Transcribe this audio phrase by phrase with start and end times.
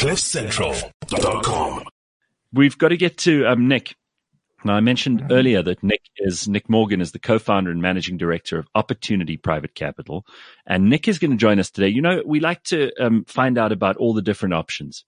[0.00, 1.84] CliffCentral.com.
[2.54, 3.96] We've got to get to um, Nick.
[4.64, 8.58] Now, I mentioned earlier that Nick is Nick Morgan is the co-founder and managing director
[8.58, 10.24] of Opportunity Private Capital,
[10.66, 11.88] and Nick is going to join us today.
[11.88, 15.04] You know, we like to um, find out about all the different options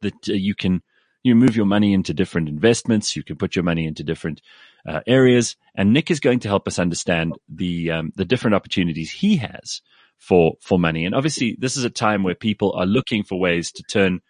[0.00, 0.82] that uh, you can
[1.22, 3.14] you move your money into different investments.
[3.14, 4.40] You can put your money into different
[4.88, 9.12] uh, areas, and Nick is going to help us understand the um, the different opportunities
[9.12, 9.82] he has
[10.18, 11.04] for for money.
[11.04, 14.20] And obviously, this is a time where people are looking for ways to turn,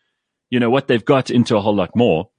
[0.50, 2.30] you know, what they've got into a whole lot more.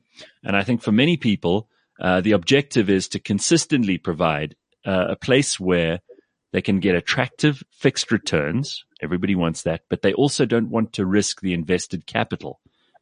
[0.44, 1.70] And I think for many people,
[2.00, 4.56] uh, the objective is to consistently provide
[4.86, 6.00] uh, a place where
[6.52, 8.84] they can get attractive fixed returns.
[9.02, 12.60] Everybody wants that, but they also don't want to risk the invested capital.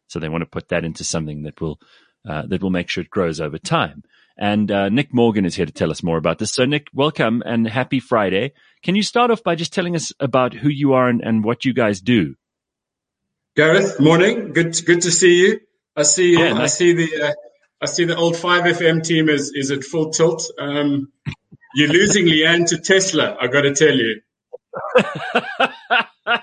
[0.08, 1.80] So they want to put that into something that will
[2.28, 4.04] uh, that will make sure it grows over time.
[4.38, 6.52] And uh, Nick Morgan is here to tell us more about this.
[6.52, 8.54] So, Nick, welcome and happy Friday.
[8.84, 11.66] Can you start off by just telling us about who you are and, and what
[11.66, 12.36] you guys do?
[13.56, 14.54] Gareth, morning.
[14.54, 15.60] Good, good to see you.
[15.96, 16.36] I see.
[16.36, 16.60] Nice.
[16.60, 17.24] I see the.
[17.24, 17.34] Uh,
[17.82, 20.44] I see the old Five FM team is is at full tilt.
[20.60, 21.12] Um,
[21.76, 23.38] you're losing Leanne to Tesla.
[23.40, 24.22] I got to tell you.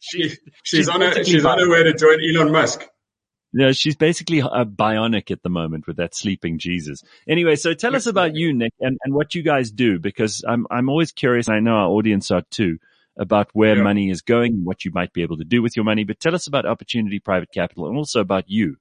[0.00, 2.86] she, she's, she's on her she's on her way to join Elon Musk.
[3.52, 7.02] Yeah, she's basically a bionic at the moment with that sleeping Jesus.
[7.26, 10.66] Anyway, so tell us about you, Nick, and, and what you guys do, because I'm
[10.70, 11.48] I'm always curious.
[11.48, 12.78] I know our audience are too
[13.16, 13.82] about where yeah.
[13.82, 16.04] money is going and what you might be able to do with your money.
[16.04, 18.76] But tell us about Opportunity Private Capital and also about you,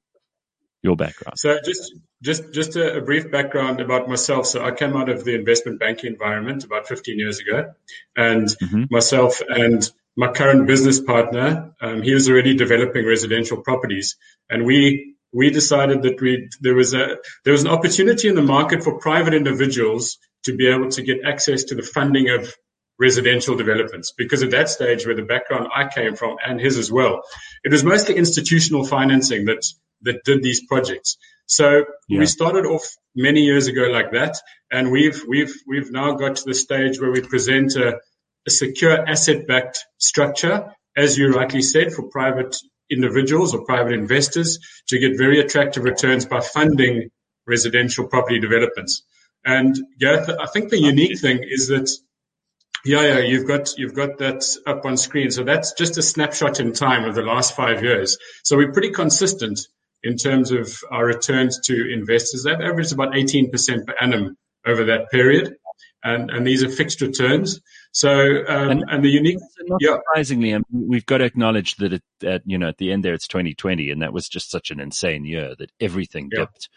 [0.84, 1.40] your background.
[1.40, 4.48] So just just just a, a brief background about myself.
[4.48, 7.74] So I came out of the investment banking environment about 15 years ago,
[8.16, 8.84] and mm-hmm.
[8.90, 14.18] myself and my current business partner, um, he was already developing residential properties,
[14.50, 18.42] and we we decided that we there was a there was an opportunity in the
[18.42, 22.54] market for private individuals to be able to get access to the funding of
[23.00, 26.92] residential developments because at that stage where the background I came from and his as
[26.92, 27.22] well,
[27.64, 29.64] it was mostly institutional financing that
[30.02, 31.18] that did these projects.
[31.46, 32.20] So yeah.
[32.20, 32.84] we started off
[33.16, 34.36] many years ago like that,
[34.72, 38.00] and we've we've we've now got to the stage where we present a
[38.48, 42.56] a secure asset-backed structure, as you rightly said, for private
[42.90, 47.10] individuals or private investors to get very attractive returns by funding
[47.46, 49.04] residential property developments.
[49.46, 51.90] And Gareth, I think the unique thing is that
[52.86, 55.30] yeah, yeah, you've got you've got that up on screen.
[55.32, 58.18] So that's just a snapshot in time of the last five years.
[58.44, 59.60] So we're pretty consistent
[60.04, 62.44] in terms of our returns to investors.
[62.44, 63.52] They've averaged about 18%
[63.86, 65.56] per annum over that period
[66.04, 67.60] and, and these are fixed returns.
[67.98, 69.40] So, um, and, and, the unique,
[69.80, 69.96] yeah.
[69.96, 73.16] surprisingly, um, we've got to acknowledge that it, at, you know, at the end there,
[73.16, 76.42] it's 2020 and that was just such an insane year that everything yeah.
[76.42, 76.70] dipped.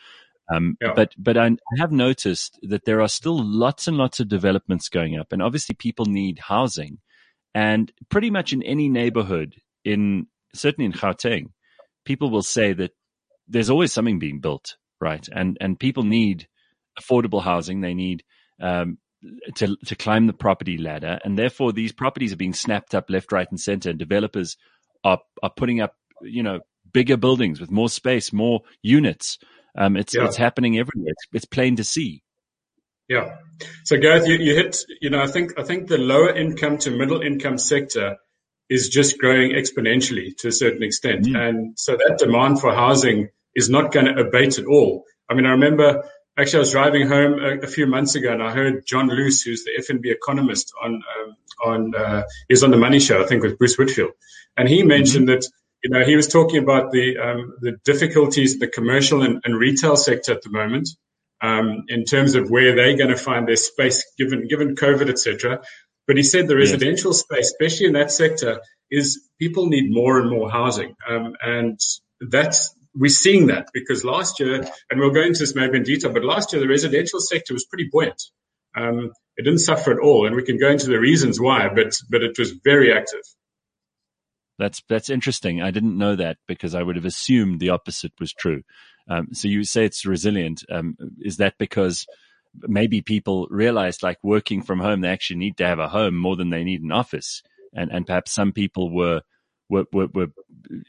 [0.50, 0.94] Um, yeah.
[0.96, 5.18] but, but I have noticed that there are still lots and lots of developments going
[5.18, 7.00] up and obviously people need housing
[7.54, 11.48] and pretty much in any neighborhood in, certainly in Gauteng,
[12.06, 12.92] people will say that
[13.46, 15.28] there's always something being built, right?
[15.30, 16.48] And, and people need
[16.98, 17.82] affordable housing.
[17.82, 18.22] They need,
[18.58, 18.96] um,
[19.56, 23.32] to to climb the property ladder, and therefore these properties are being snapped up left,
[23.32, 23.90] right, and center.
[23.90, 24.56] And developers
[25.04, 26.60] are are putting up, you know,
[26.92, 29.38] bigger buildings with more space, more units.
[29.76, 30.24] Um, it's yeah.
[30.24, 31.10] it's happening everywhere.
[31.10, 32.22] It's, it's plain to see.
[33.08, 33.36] Yeah.
[33.84, 36.90] So Gareth, you, you hit, you know, I think I think the lower income to
[36.90, 38.16] middle income sector
[38.68, 41.36] is just growing exponentially to a certain extent, mm.
[41.36, 45.04] and so that demand for housing is not going to abate at all.
[45.28, 46.04] I mean, I remember
[46.40, 49.42] Actually, I was driving home a, a, few months ago and I heard John Loos,
[49.42, 53.42] who's the FNB economist on, um, on, uh, he's on the money show, I think
[53.42, 54.12] with Bruce Whitfield.
[54.56, 55.40] And he mentioned mm-hmm.
[55.40, 55.46] that,
[55.84, 59.54] you know, he was talking about the, um, the difficulties in the commercial and, and,
[59.54, 60.88] retail sector at the moment,
[61.42, 65.60] um, in terms of where they're going to find their space given, given COVID, etc.
[66.06, 67.20] But he said the residential yes.
[67.20, 70.96] space, especially in that sector, is people need more and more housing.
[71.06, 71.78] Um, and
[72.20, 76.12] that's, we're seeing that because last year, and we'll go into this maybe in detail,
[76.12, 78.20] but last year the residential sector was pretty buoyant.
[78.76, 81.96] Um, it didn't suffer at all, and we can go into the reasons why, but
[82.10, 83.20] but it was very active.
[84.58, 85.62] That's that's interesting.
[85.62, 88.62] I didn't know that because I would have assumed the opposite was true.
[89.08, 90.62] Um, so you say it's resilient.
[90.70, 92.06] Um, is that because
[92.62, 96.36] maybe people realized, like working from home, they actually need to have a home more
[96.36, 99.22] than they need an office, and and perhaps some people were
[99.70, 100.26] were, were, were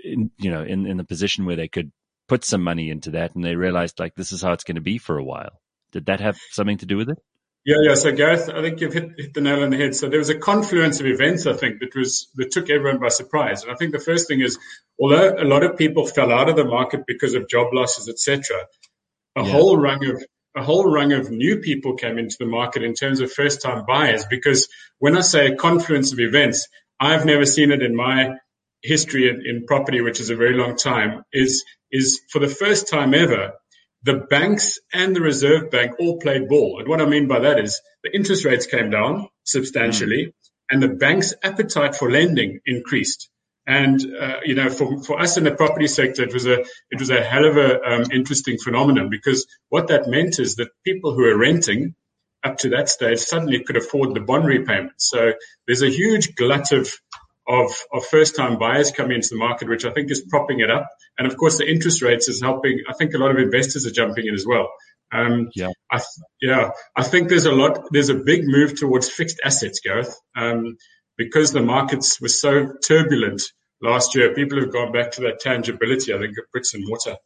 [0.04, 1.92] in, you know, in, in the position where they could
[2.28, 4.82] put some money into that and they realized like this is how it's going to
[4.82, 5.62] be for a while.
[5.92, 7.18] Did that have something to do with it?
[7.64, 7.94] Yeah, yeah.
[7.94, 9.96] So Gareth, I think you've hit, hit the nail on the head.
[9.96, 13.10] So there was a confluence of events, I think, that was that took everyone by
[13.10, 13.64] surprise.
[13.64, 14.58] And I think the first thing is,
[15.00, 18.66] although a lot of people fell out of the market because of job losses, etc.,
[19.36, 19.52] a yeah.
[19.52, 20.24] whole rung of
[20.56, 23.86] a whole rung of new people came into the market in terms of first time
[23.86, 24.26] buyers.
[24.26, 24.68] Because
[24.98, 26.68] when I say a confluence of events,
[27.00, 28.38] I've never seen it in my
[28.82, 32.88] history in, in property, which is a very long time, is is for the first
[32.88, 33.54] time ever,
[34.04, 36.80] the banks and the Reserve Bank all played ball.
[36.80, 40.34] And what I mean by that is the interest rates came down substantially, mm.
[40.70, 43.30] and the bank's appetite for lending increased.
[43.68, 47.00] And uh, you know, for, for us in the property sector, it was a it
[47.00, 51.14] was a hell of a um, interesting phenomenon because what that meant is that people
[51.14, 51.96] who are renting
[52.44, 54.94] up to that stage suddenly could afford the bond repayment.
[54.98, 55.34] So
[55.68, 56.92] there's a huge glut of
[57.52, 60.72] of, of first time buyers coming into the market, which I think is propping it
[60.72, 60.88] up.
[61.18, 62.80] And of course, the interest rates is helping.
[62.88, 64.70] I think a lot of investors are jumping in as well.
[65.14, 67.80] Um, yeah, I th- yeah, I think there's a lot.
[67.92, 70.16] There's a big move towards fixed assets, Gareth.
[70.36, 70.78] Um,
[71.18, 73.44] because the markets were so turbulent
[73.82, 77.18] last year, people have gone back to that tangibility, I think, of bricks and mortar.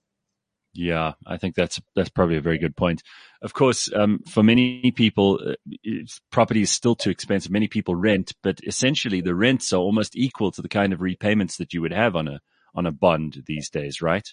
[0.76, 3.02] Yeah, I think that's that's probably a very good point.
[3.42, 5.90] Of course, um, for many people, uh,
[6.32, 7.52] property is still too expensive.
[7.52, 11.58] Many people rent, but essentially the rents are almost equal to the kind of repayments
[11.58, 12.42] that you would have on a
[12.76, 14.28] on a bond these days, right?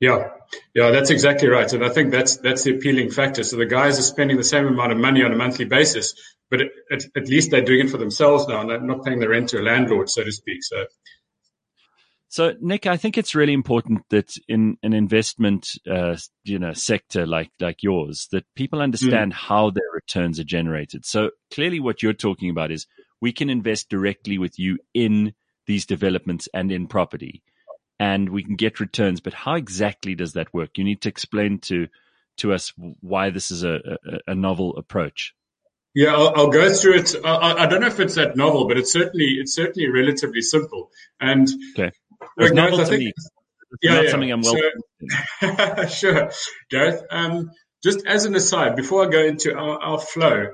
[0.00, 0.30] Yeah,
[0.74, 3.44] yeah, that's exactly right, and I think that's that's the appealing factor.
[3.44, 6.14] So the guys are spending the same amount of money on a monthly basis,
[6.50, 9.28] but at, at least they're doing it for themselves now, and they're not paying the
[9.28, 10.64] rent to a landlord, so to speak.
[10.64, 10.86] So,
[12.30, 17.26] so Nick, I think it's really important that in an investment, uh, you know, sector
[17.26, 19.36] like like yours, that people understand mm.
[19.36, 21.04] how their returns are generated.
[21.04, 22.86] So clearly, what you're talking about is
[23.20, 25.34] we can invest directly with you in
[25.66, 27.42] these developments and in property
[27.98, 29.20] and we can get returns.
[29.20, 30.78] But how exactly does that work?
[30.78, 31.88] You need to explain to
[32.38, 35.34] to us why this is a, a, a novel approach.
[35.94, 37.14] Yeah, I'll, I'll go through it.
[37.24, 40.90] I, I, don't know if it's that novel, but it's certainly it's certainly relatively simple.
[41.20, 41.90] And okay,
[42.36, 43.12] it's novel to think, me.
[43.16, 43.28] It's
[43.82, 44.10] yeah, not yeah.
[44.10, 44.56] something I'm well.
[45.40, 46.30] So, sure,
[46.70, 47.02] Gareth.
[47.10, 47.50] Um,
[47.82, 50.48] just as an aside, before I go into our, our flow,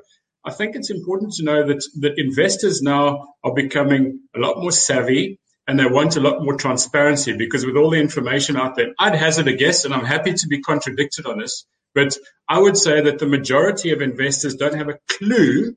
[0.45, 4.71] I think it's important to know that that investors now are becoming a lot more
[4.71, 8.95] savvy and they want a lot more transparency because with all the information out there,
[8.99, 12.17] I'd hazard a guess, and I'm happy to be contradicted on this, but
[12.49, 15.77] I would say that the majority of investors don't have a clue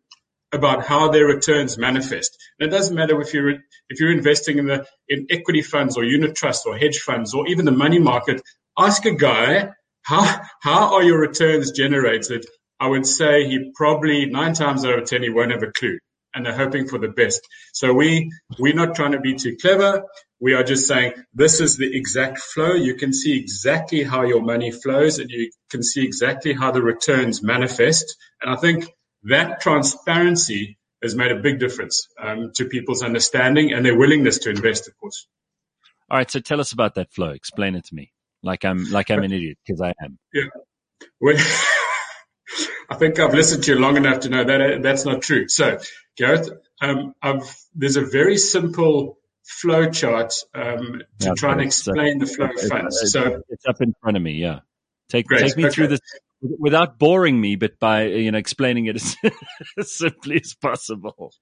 [0.51, 2.37] about how their returns manifest.
[2.59, 3.51] And it doesn't matter if you're
[3.89, 7.47] if you're investing in the in equity funds or unit trusts or hedge funds or
[7.47, 8.41] even the money market.
[8.77, 9.69] Ask a guy
[10.03, 12.45] how how are your returns generated.
[12.79, 15.99] I would say he probably nine times out of ten he won't have a clue
[16.33, 17.41] and they're hoping for the best.
[17.73, 20.03] So we, we're not trying to be too clever.
[20.39, 22.73] We are just saying this is the exact flow.
[22.73, 26.81] You can see exactly how your money flows and you can see exactly how the
[26.81, 28.15] returns manifest.
[28.41, 28.89] And I think
[29.23, 34.49] that transparency has made a big difference um, to people's understanding and their willingness to
[34.49, 35.27] invest, of course.
[36.09, 36.29] All right.
[36.29, 37.29] So tell us about that flow.
[37.29, 38.11] Explain it to me
[38.43, 40.17] like I'm, like I'm an idiot because I am.
[40.33, 40.45] Yeah.
[41.21, 41.35] Well,
[42.89, 45.47] I think I've listened to you long enough to know that that's not true.
[45.47, 45.79] So,
[46.17, 46.49] Gareth,
[46.81, 47.13] um,
[47.75, 52.59] there's a very simple flow chart um, to yeah, try and explain the flow of
[52.69, 53.11] funds.
[53.11, 54.33] So it's up in front of me.
[54.33, 54.59] Yeah,
[55.09, 55.41] take great.
[55.41, 55.73] take me okay.
[55.73, 55.99] through this
[56.41, 59.15] without boring me, but by you know explaining it as,
[59.77, 61.33] as simply as possible.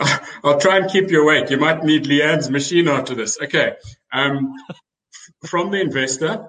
[0.44, 1.50] I'll try and keep you awake.
[1.50, 3.38] You might need Leanne's machine after this.
[3.40, 3.74] Okay.
[4.12, 4.54] Um,
[5.46, 6.48] from the investor,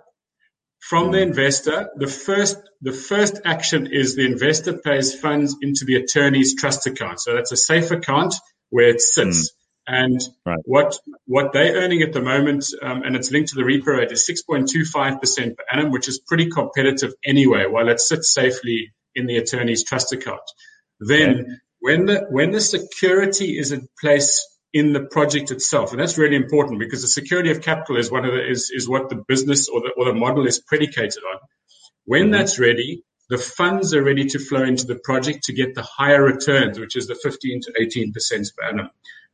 [0.80, 5.96] from the investor, the first the first action is the investor pays funds into the
[5.96, 7.22] attorney's trust account.
[7.22, 8.36] So that's a safe account
[8.70, 9.50] where it sits.
[9.50, 9.63] Mm.
[9.86, 10.60] And right.
[10.64, 14.12] what what they're earning at the moment, um, and it's linked to the repo rate,
[14.12, 19.38] is 6.25% per annum, which is pretty competitive anyway, while it sits safely in the
[19.38, 20.42] attorney's trust account.
[21.02, 25.92] Then when the when the security is in place in the project itself.
[25.92, 28.90] And that's really important because the security of capital is one of the, is, is
[28.90, 31.40] what the business or the, or the model is predicated on.
[32.06, 32.32] When mm-hmm.
[32.32, 36.24] that's ready, the funds are ready to flow into the project to get the higher
[36.24, 38.90] returns, which is the 15 to 18% per annum.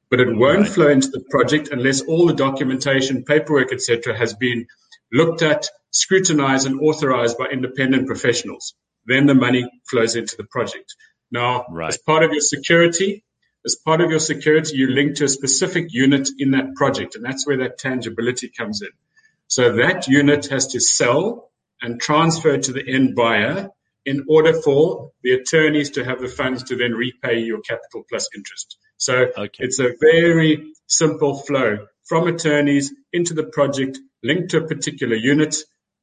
[0.10, 0.68] But it won't right.
[0.68, 4.66] flow into the project unless all the documentation, paperwork, etc., has been
[5.12, 8.74] looked at, scrutinized, and authorized by independent professionals.
[9.06, 10.96] Then the money flows into the project.
[11.32, 11.90] Now, right.
[11.90, 13.24] as part of your security,
[13.66, 17.24] as part of your security, you link to a specific unit in that project, and
[17.24, 18.90] that's where that tangibility comes in.
[19.48, 21.52] So that unit has to sell
[21.82, 23.70] and transfer to the end buyer
[24.06, 28.30] in order for the attorneys to have the funds to then repay your capital plus
[28.36, 28.78] interest.
[29.00, 29.50] So okay.
[29.60, 35.56] it's a very simple flow from attorneys into the project linked to a particular unit.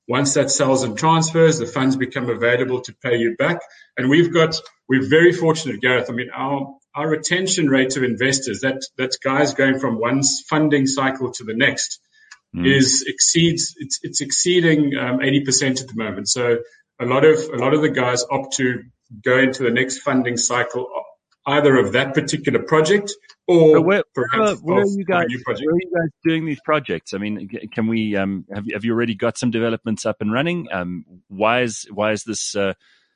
[0.08, 3.60] Once that sells and transfers, the funds become available to pay you back.
[3.98, 6.08] And we've got, we're very fortunate, Gareth.
[6.08, 10.86] I mean, our, our retention rate of investors, that, that's guys going from one funding
[10.86, 12.00] cycle to the next,
[12.54, 12.66] mm.
[12.66, 16.28] is exceeds, it's, it's exceeding um, 80% at the moment.
[16.28, 16.58] So
[16.98, 18.84] a lot of, a lot of the guys opt to
[19.22, 20.88] go into the next funding cycle
[21.46, 23.12] either of that particular project
[23.46, 25.26] or where, perhaps where, where are you guys?
[25.28, 27.14] Where are you guys doing these projects?
[27.14, 30.66] I mean, can we um, have have you already got some developments up and running?
[30.72, 32.74] Um, why is why is this uh,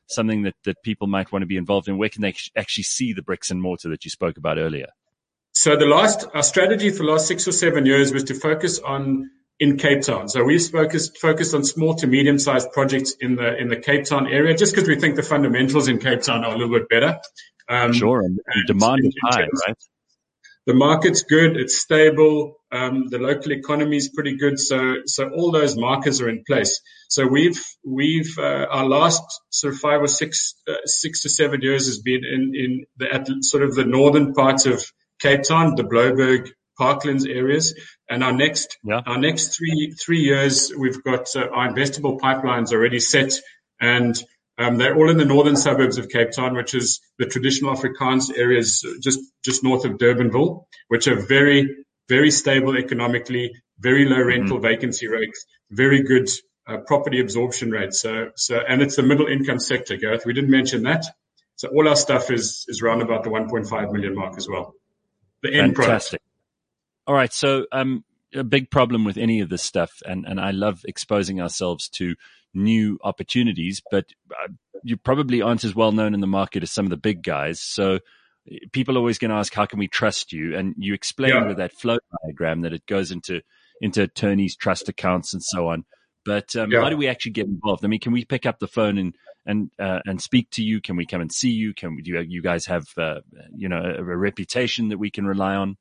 [0.09, 1.99] something that that people might want to be involved in?
[1.99, 4.89] Where can they actually see the bricks and mortar that you spoke about earlier?
[5.53, 8.79] So the last our strategy for the last six or seven years was to focus
[8.79, 10.29] on in Cape Town.
[10.29, 14.05] So we've focused focused on small to medium sized projects in the in the Cape
[14.05, 16.89] Town area, just because we think the fundamentals in Cape Town are a little bit
[16.89, 17.21] better.
[17.71, 19.77] Um, sure, and, demand is high, right?
[20.67, 25.53] The market's good, it's stable, um, the local economy is pretty good, so so all
[25.53, 26.81] those markers are in place.
[27.09, 31.62] So we've we've uh, our last sort of five or six uh, six to seven
[31.62, 34.85] years has been in in the at sort of the northern parts of
[35.21, 36.50] Cape Town, the Blouberg,
[36.81, 37.75] Parklands areas.
[38.09, 39.03] And our next, yeah.
[39.07, 43.33] our next three, three years, we've got uh, our investable pipelines already set
[43.81, 44.21] and
[44.61, 48.37] um, they're all in the northern suburbs of Cape Town, which is the traditional Afrikaans
[48.37, 54.29] areas just, just north of Durbanville, which are very, very stable economically, very low mm-hmm.
[54.29, 54.67] rental mm-hmm.
[54.67, 56.29] vacancy rates, very good
[56.69, 58.02] uh, property absorption rates.
[58.02, 60.26] So, so, and it's the middle income sector, Gareth.
[60.26, 61.07] We didn't mention that.
[61.57, 64.75] So all our stuff is, is around about the 1.5 million mark as well.
[65.43, 66.21] The end Fantastic.
[66.21, 66.25] product.
[67.07, 67.33] All right.
[67.33, 71.40] So, um, a big problem with any of this stuff, and, and I love exposing
[71.40, 72.14] ourselves to
[72.54, 74.49] new opportunities, but uh,
[74.83, 77.61] you probably aren't as well known in the market as some of the big guys.
[77.61, 78.00] So,
[78.73, 80.57] people are always going to ask, how can we trust you?
[80.57, 81.47] And you explain yeah.
[81.47, 83.42] with that flow diagram that it goes into,
[83.80, 85.85] into attorneys, trust accounts, and so on.
[86.25, 86.83] But um, yeah.
[86.83, 87.85] how do we actually get involved?
[87.85, 89.14] I mean, can we pick up the phone and
[89.47, 90.80] and uh, and speak to you?
[90.80, 91.73] Can we come and see you?
[91.75, 93.21] Can we, do you, you guys have uh,
[93.57, 95.76] you know a, a, reputation that we can rely on?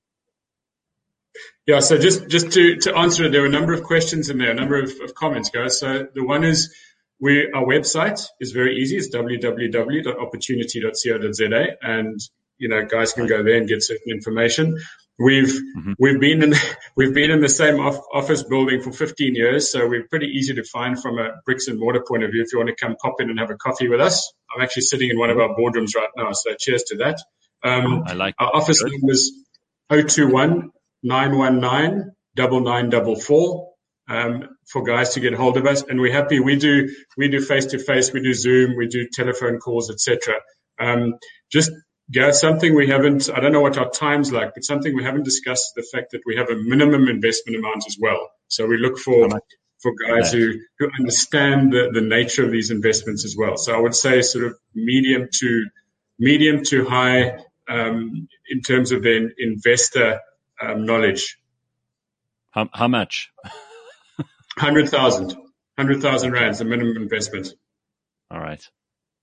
[1.66, 4.38] Yeah, so just just to to answer it, there were a number of questions in
[4.38, 5.80] there, a number of, of comments, guys.
[5.80, 6.74] So the one is
[7.20, 8.98] we our website is very easy.
[8.98, 12.20] It's www.opportunity.co.za, and
[12.58, 14.80] you know guys can go there and get certain information.
[15.20, 15.94] We've mm-hmm.
[16.00, 16.54] we've been in
[16.96, 20.54] we've been in the same off, office building for 15 years, so we're pretty easy
[20.56, 22.42] to find from a bricks and mortar point of view.
[22.42, 24.84] If you want to come pop in and have a coffee with us, I'm actually
[24.84, 26.32] sitting in one of our boardrooms right now.
[26.32, 27.22] So cheers to that.
[27.64, 29.34] Um, I like our office number is
[29.90, 30.72] 021
[31.04, 33.70] 919 9944
[34.10, 35.84] um, for guys to get hold of us.
[35.84, 36.40] And we're happy.
[36.40, 40.36] We do, we do face to face, we do Zoom, we do telephone calls, etc.
[40.80, 41.16] Um,
[41.52, 41.72] just
[42.12, 45.24] Gareth, something we haven't, I don't know what our time's like, but something we haven't
[45.24, 48.32] discussed is the fact that we have a minimum investment amount as well.
[48.48, 49.30] So we look for,
[49.80, 53.58] for guys who, who understand the, the nature of these investments as well.
[53.58, 55.66] So I would say sort of medium to,
[56.18, 57.38] medium to high,
[57.68, 60.20] um, in terms of the investor
[60.62, 61.38] um, knowledge.
[62.52, 63.32] How, how much?
[64.58, 65.30] 100,000.
[65.30, 67.54] 100,000 rands, the minimum investment.
[68.32, 68.62] All right.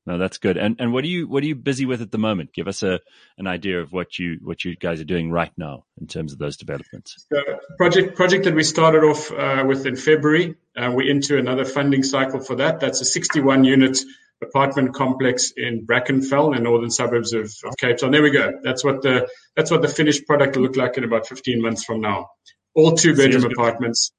[0.07, 0.57] No, that's good.
[0.57, 2.52] And and what are you what are you busy with at the moment?
[2.55, 3.00] Give us a
[3.38, 6.38] an idea of what you what you guys are doing right now in terms of
[6.38, 7.26] those developments.
[7.28, 11.64] The project project that we started off uh, with in February, uh, we're into another
[11.64, 12.78] funding cycle for that.
[12.78, 13.99] That's a 61 unit
[14.43, 18.11] apartment complex in Brackenfell, in the northern suburbs of, of Cape Town.
[18.11, 18.61] There we go.
[18.62, 21.85] That's what the that's what the finished product will look like in about 15 months
[21.85, 22.28] from now.
[22.75, 24.12] All two bedroom apartments.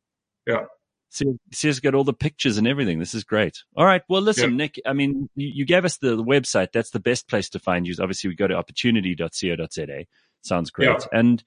[0.45, 0.65] Yeah.
[1.09, 2.99] See, see us get all the pictures and everything.
[2.99, 3.63] This is great.
[3.75, 4.01] All right.
[4.09, 4.57] Well, listen, yep.
[4.57, 6.73] Nick, I mean, you, you gave us the, the, website.
[6.73, 7.95] That's the best place to find you.
[7.99, 10.05] Obviously, we go to opportunity.co.za.
[10.41, 10.89] Sounds great.
[10.89, 11.09] Yep.
[11.13, 11.43] And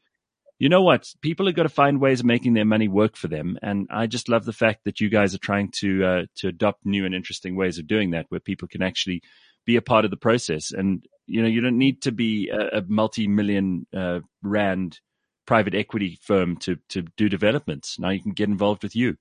[0.60, 1.08] you know what?
[1.22, 3.58] People have got to find ways of making their money work for them.
[3.62, 6.84] And I just love the fact that you guys are trying to, uh, to adopt
[6.84, 9.22] new and interesting ways of doing that where people can actually
[9.64, 10.70] be a part of the process.
[10.70, 15.00] And, you know, you don't need to be a, a multi-million, uh, rand
[15.46, 17.98] private equity firm to, to do developments.
[17.98, 19.16] Now you can get involved with you.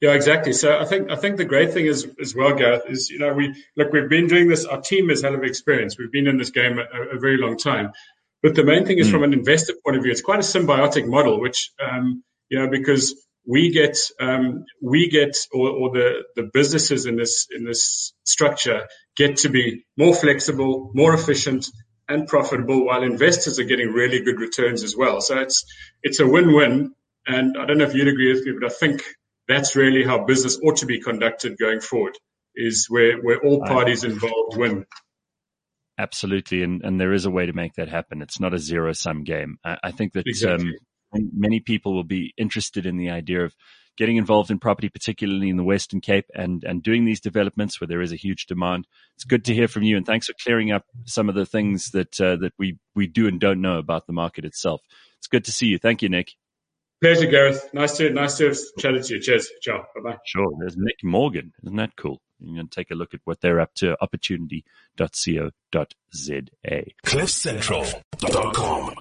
[0.00, 0.52] Yeah, exactly.
[0.52, 3.32] So I think I think the great thing is as well, Gareth, is you know
[3.32, 4.66] we look we've been doing this.
[4.66, 5.96] Our team has hell of experience.
[5.98, 7.92] We've been in this game a, a very long time.
[8.42, 9.12] But the main thing is mm.
[9.12, 12.68] from an investor point of view, it's quite a symbiotic model, which um, you know
[12.68, 13.14] because
[13.46, 18.86] we get um, we get or, or, the the businesses in this in this structure
[19.16, 21.66] get to be more flexible, more efficient,
[22.08, 25.20] and profitable, while investors are getting really good returns as well.
[25.20, 25.64] So it's
[26.02, 26.94] it's a win-win.
[27.26, 29.02] And I don't know if you'd agree with me, but I think
[29.46, 32.16] that's really how business ought to be conducted going forward
[32.54, 34.86] is where, where all parties involved win.
[36.00, 36.62] Absolutely.
[36.62, 38.22] And, and there is a way to make that happen.
[38.22, 39.58] It's not a zero sum game.
[39.62, 40.78] I, I, think that exactly.
[41.14, 43.54] um, many people will be interested in the idea of
[43.98, 47.88] getting involved in property, particularly in the Western Cape and, and doing these developments where
[47.88, 48.86] there is a huge demand.
[49.16, 49.98] It's good to hear from you.
[49.98, 53.28] And thanks for clearing up some of the things that, uh, that we, we do
[53.28, 54.80] and don't know about the market itself.
[55.18, 55.78] It's good to see you.
[55.78, 56.32] Thank you, Nick.
[57.02, 57.68] Pleasure, Gareth.
[57.74, 59.20] Nice to nice to have chatted to you.
[59.20, 59.50] Cheers.
[59.62, 59.86] Ciao.
[59.94, 60.18] Bye bye.
[60.26, 60.52] Sure.
[60.60, 61.52] There's Nick Morgan.
[61.64, 62.20] Isn't that cool?
[62.40, 65.52] You take a look at what they're up to, opportunity.co.za.
[67.06, 68.94] CliffCentral.com